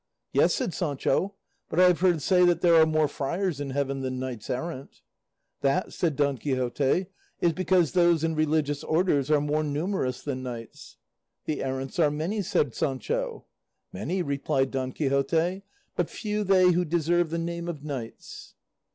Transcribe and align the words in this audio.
"Yes," 0.33 0.55
said 0.55 0.73
Sancho, 0.73 1.35
"but 1.69 1.79
I 1.79 1.83
have 1.83 1.99
heard 1.99 2.23
say 2.23 2.43
that 2.47 2.61
there 2.61 2.73
are 2.73 2.87
more 2.87 3.07
friars 3.07 3.61
in 3.61 3.69
heaven 3.69 4.01
than 4.01 4.17
knights 4.17 4.49
errant." 4.49 5.01
"That," 5.61 5.93
said 5.93 6.15
Don 6.15 6.39
Quixote, 6.39 7.05
"is 7.39 7.53
because 7.53 7.91
those 7.91 8.23
in 8.23 8.33
religious 8.33 8.83
orders 8.83 9.29
are 9.29 9.39
more 9.39 9.63
numerous 9.63 10.23
than 10.23 10.41
knights." 10.41 10.97
"The 11.45 11.63
errants 11.63 11.99
are 11.99 12.09
many," 12.09 12.41
said 12.41 12.73
Sancho. 12.73 13.45
"Many," 13.93 14.23
replied 14.23 14.71
Don 14.71 14.91
Quixote, 14.91 15.61
"but 15.95 16.09
few 16.09 16.43
they 16.43 16.71
who 16.71 16.83
deserve 16.83 17.29
the 17.29 17.37
name 17.37 17.67
of 17.67 17.83
knights." 17.83 18.55